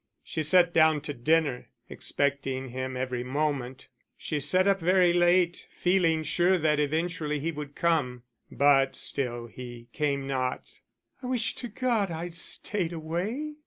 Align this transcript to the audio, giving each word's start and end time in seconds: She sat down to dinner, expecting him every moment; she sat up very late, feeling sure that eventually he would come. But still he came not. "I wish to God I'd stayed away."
She 0.23 0.41
sat 0.41 0.73
down 0.73 1.01
to 1.01 1.13
dinner, 1.13 1.69
expecting 1.87 2.69
him 2.69 2.97
every 2.97 3.23
moment; 3.23 3.87
she 4.17 4.39
sat 4.39 4.67
up 4.67 4.79
very 4.79 5.13
late, 5.13 5.67
feeling 5.71 6.23
sure 6.23 6.57
that 6.57 6.79
eventually 6.79 7.37
he 7.39 7.51
would 7.51 7.75
come. 7.75 8.23
But 8.49 8.95
still 8.95 9.45
he 9.45 9.89
came 9.93 10.25
not. 10.25 10.79
"I 11.21 11.27
wish 11.27 11.53
to 11.53 11.67
God 11.67 12.09
I'd 12.09 12.33
stayed 12.33 12.93
away." 12.93 13.57